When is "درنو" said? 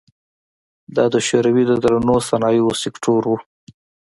1.83-2.15